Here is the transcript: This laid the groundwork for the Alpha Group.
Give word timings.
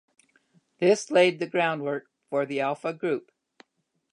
This 0.79 1.11
laid 1.11 1.37
the 1.37 1.45
groundwork 1.45 2.09
for 2.27 2.43
the 2.47 2.59
Alpha 2.59 2.91
Group. 2.91 3.31